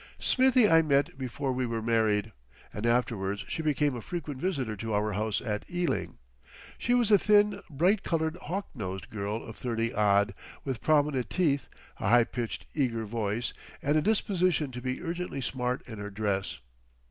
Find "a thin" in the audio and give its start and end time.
7.11-7.61